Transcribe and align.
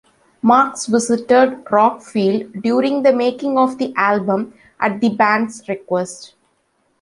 Marks 0.41 0.87
visited 0.87 1.63
Rockfield 1.65 2.63
during 2.63 3.03
the 3.03 3.13
making 3.13 3.59
of 3.59 3.77
the 3.77 3.93
album 3.95 4.55
at 4.79 4.99
the 4.99 5.09
band's 5.09 5.61
request. 5.69 6.33